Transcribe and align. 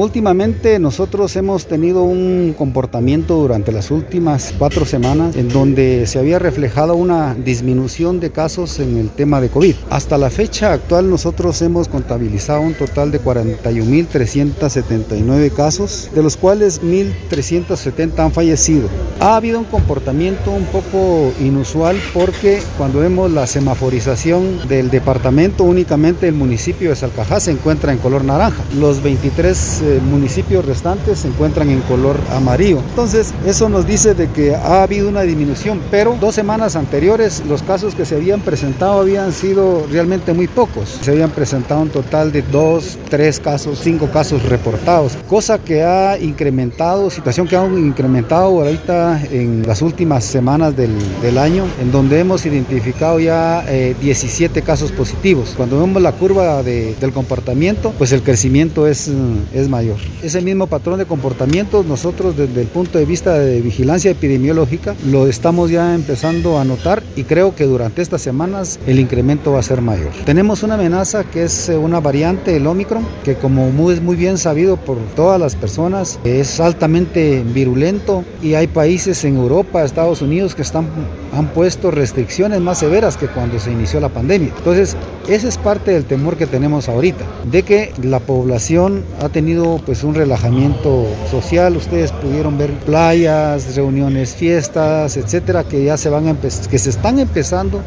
Últimamente 0.00 0.78
nosotros 0.78 1.34
hemos 1.34 1.66
tenido 1.66 2.04
un 2.04 2.54
comportamiento 2.56 3.34
durante 3.34 3.72
las 3.72 3.90
últimas 3.90 4.54
cuatro 4.56 4.86
semanas 4.86 5.34
en 5.34 5.48
donde 5.48 6.06
se 6.06 6.20
había 6.20 6.38
reflejado 6.38 6.94
una 6.94 7.34
disminución 7.34 8.20
de 8.20 8.30
casos 8.30 8.78
en 8.78 8.96
el 8.96 9.10
tema 9.10 9.40
de 9.40 9.48
COVID. 9.48 9.74
Hasta 9.90 10.16
la 10.16 10.30
fecha 10.30 10.72
actual 10.72 11.10
nosotros 11.10 11.60
hemos 11.62 11.88
contabilizado 11.88 12.60
un 12.60 12.74
total 12.74 13.10
de 13.10 13.20
41.379 13.20 15.52
casos, 15.52 16.08
de 16.14 16.22
los 16.22 16.36
cuales 16.36 16.80
1.370 16.80 18.20
han 18.20 18.30
fallecido. 18.30 18.88
Ha 19.18 19.34
habido 19.34 19.58
un 19.58 19.64
comportamiento 19.64 20.52
un 20.52 20.66
poco 20.66 21.32
inusual 21.40 22.00
porque 22.14 22.62
cuando 22.76 23.00
vemos 23.00 23.32
la 23.32 23.48
semaforización 23.48 24.68
del 24.68 24.90
departamento 24.90 25.64
únicamente 25.64 26.28
el 26.28 26.34
municipio 26.34 26.90
de 26.90 26.94
Salcajá 26.94 27.40
se 27.40 27.50
encuentra 27.50 27.92
en 27.92 27.98
color 27.98 28.24
naranja. 28.24 28.62
Los 28.78 29.02
23 29.02 29.87
municipios 30.00 30.64
restantes 30.64 31.20
se 31.20 31.28
encuentran 31.28 31.70
en 31.70 31.80
color 31.82 32.16
amarillo. 32.32 32.80
Entonces, 32.90 33.32
eso 33.46 33.68
nos 33.68 33.86
dice 33.86 34.14
de 34.14 34.28
que 34.28 34.54
ha 34.54 34.82
habido 34.82 35.08
una 35.08 35.22
disminución, 35.22 35.80
pero 35.90 36.16
dos 36.20 36.34
semanas 36.34 36.76
anteriores 36.76 37.42
los 37.48 37.62
casos 37.62 37.94
que 37.94 38.04
se 38.04 38.16
habían 38.16 38.40
presentado 38.40 39.00
habían 39.00 39.32
sido 39.32 39.86
realmente 39.90 40.32
muy 40.32 40.48
pocos. 40.48 40.98
Se 41.02 41.10
habían 41.10 41.30
presentado 41.30 41.82
un 41.82 41.88
total 41.88 42.32
de 42.32 42.42
dos, 42.42 42.98
tres 43.08 43.40
casos, 43.40 43.78
cinco 43.82 44.08
casos 44.10 44.42
reportados, 44.44 45.16
cosa 45.28 45.58
que 45.58 45.82
ha 45.82 46.18
incrementado, 46.18 47.10
situación 47.10 47.46
que 47.46 47.56
ha 47.56 47.66
incrementado 47.66 48.46
ahorita 48.46 49.22
en 49.30 49.66
las 49.66 49.82
últimas 49.82 50.24
semanas 50.24 50.74
del, 50.76 51.38
año, 51.38 51.66
en 51.80 51.92
donde 51.92 52.18
hemos 52.18 52.44
identificado 52.46 53.20
ya 53.20 53.64
17 54.00 54.58
eh, 54.58 54.62
casos 54.62 54.90
positivos. 54.92 55.54
Cuando 55.56 55.78
vemos 55.78 56.02
la 56.02 56.12
curva 56.12 56.62
de, 56.62 56.94
del 57.00 57.12
comportamiento, 57.12 57.92
pues 57.96 58.12
el 58.12 58.22
crecimiento 58.22 58.86
es, 58.86 59.10
es 59.52 59.68
mayor 59.68 59.77
ese 60.22 60.40
mismo 60.40 60.66
patrón 60.66 60.98
de 60.98 61.06
comportamiento 61.06 61.82
nosotros 61.82 62.36
desde 62.36 62.62
el 62.62 62.66
punto 62.66 62.98
de 62.98 63.04
vista 63.04 63.38
de 63.38 63.60
vigilancia 63.60 64.10
epidemiológica 64.10 64.94
lo 65.10 65.26
estamos 65.26 65.70
ya 65.70 65.94
empezando 65.94 66.58
a 66.58 66.64
notar 66.64 67.02
y 67.16 67.24
creo 67.24 67.54
que 67.54 67.64
durante 67.64 68.02
estas 68.02 68.22
semanas 68.22 68.78
el 68.86 68.98
incremento 68.98 69.52
va 69.52 69.60
a 69.60 69.62
ser 69.62 69.80
mayor. 69.80 70.10
Tenemos 70.24 70.62
una 70.62 70.74
amenaza 70.74 71.24
que 71.24 71.44
es 71.44 71.68
eh, 71.68 71.76
una 71.76 72.00
variante, 72.00 72.56
el 72.56 72.66
Omicron, 72.66 73.06
que 73.24 73.34
como 73.36 73.90
es 73.90 74.02
muy 74.02 74.16
bien 74.16 74.38
sabido 74.38 74.76
por 74.76 74.98
todas 75.14 75.40
las 75.40 75.54
personas, 75.54 76.18
es 76.24 76.60
altamente 76.60 77.42
virulento 77.42 78.24
y 78.42 78.54
hay 78.54 78.66
países 78.66 79.24
en 79.24 79.36
Europa, 79.36 79.84
Estados 79.84 80.22
Unidos 80.22 80.54
que 80.54 80.62
están, 80.62 80.86
han 81.32 81.48
puesto 81.48 81.90
restricciones 81.90 82.60
más 82.60 82.78
severas 82.78 83.16
que 83.16 83.26
cuando 83.26 83.58
se 83.58 83.70
inició 83.70 84.00
la 84.00 84.08
pandemia. 84.08 84.52
Entonces, 84.56 84.96
ese 85.28 85.48
es 85.48 85.58
parte 85.58 85.92
del 85.92 86.04
temor 86.04 86.36
que 86.36 86.46
tenemos 86.46 86.88
ahorita, 86.88 87.24
de 87.50 87.62
que 87.62 87.92
la 88.02 88.18
población 88.18 89.04
ha 89.20 89.28
tenido 89.28 89.67
pues 89.84 90.02
un 90.04 90.14
relajamiento 90.14 91.06
social, 91.30 91.76
ustedes 91.76 92.12
pudieron 92.12 92.56
ver 92.56 92.72
playas, 92.72 93.76
reuniones, 93.76 94.34
fiestas, 94.34 95.16
etcétera, 95.16 95.64
que 95.64 95.84
ya 95.84 95.96
se 95.96 96.08
van 96.08 96.36
que 96.36 96.78
se 96.78 96.90
están 96.90 97.18
empezando 97.18 97.80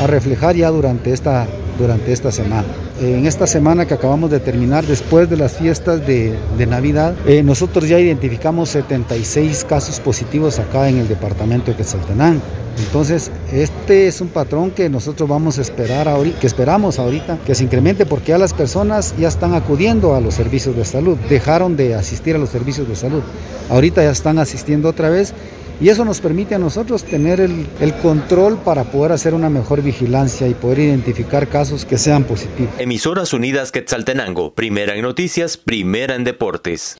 a 0.00 0.06
reflejar 0.06 0.56
ya 0.56 0.70
durante 0.70 1.12
esta, 1.12 1.46
durante 1.78 2.12
esta 2.12 2.30
semana. 2.30 2.66
En 3.00 3.26
esta 3.26 3.46
semana 3.46 3.86
que 3.86 3.94
acabamos 3.94 4.30
de 4.30 4.38
terminar, 4.38 4.84
después 4.86 5.28
de 5.28 5.36
las 5.36 5.52
fiestas 5.52 6.06
de, 6.06 6.38
de 6.56 6.66
Navidad, 6.66 7.14
eh, 7.26 7.42
nosotros 7.42 7.88
ya 7.88 7.98
identificamos 7.98 8.68
76 8.70 9.64
casos 9.68 9.98
positivos 9.98 10.58
acá 10.58 10.88
en 10.88 10.98
el 10.98 11.08
departamento 11.08 11.72
de 11.72 11.76
Quetzaltenango. 11.78 12.42
Entonces, 12.78 13.30
este 13.52 14.06
es 14.06 14.20
un 14.20 14.28
patrón 14.28 14.70
que 14.70 14.88
nosotros 14.88 15.28
vamos 15.28 15.58
a 15.58 15.62
esperar 15.62 16.08
ahorita, 16.08 16.40
que 16.40 16.46
esperamos 16.46 16.98
ahorita 16.98 17.38
que 17.44 17.54
se 17.54 17.64
incremente 17.64 18.06
porque 18.06 18.28
ya 18.28 18.38
las 18.38 18.54
personas 18.54 19.14
ya 19.18 19.28
están 19.28 19.54
acudiendo 19.54 20.14
a 20.14 20.20
los 20.20 20.34
servicios 20.34 20.76
de 20.76 20.84
salud, 20.84 21.16
dejaron 21.28 21.76
de 21.76 21.94
asistir 21.94 22.34
a 22.36 22.38
los 22.38 22.50
servicios 22.50 22.88
de 22.88 22.96
salud. 22.96 23.22
Ahorita 23.70 24.02
ya 24.02 24.10
están 24.10 24.38
asistiendo 24.38 24.88
otra 24.88 25.10
vez 25.10 25.34
y 25.80 25.88
eso 25.88 26.04
nos 26.04 26.20
permite 26.20 26.54
a 26.54 26.58
nosotros 26.58 27.02
tener 27.02 27.40
el, 27.40 27.66
el, 27.80 27.94
control 27.94 28.56
para 28.58 28.84
poder 28.84 29.12
hacer 29.12 29.34
una 29.34 29.50
mejor 29.50 29.82
vigilancia 29.82 30.46
y 30.46 30.54
poder 30.54 30.78
identificar 30.78 31.48
casos 31.48 31.84
que 31.84 31.98
sean 31.98 32.24
positivos. 32.24 32.72
Emisoras 32.78 33.32
Unidas 33.32 33.72
Quetzaltenango, 33.72 34.54
primera 34.54 34.94
en 34.94 35.02
noticias, 35.02 35.56
primera 35.56 36.14
en 36.14 36.22
deportes. 36.22 36.98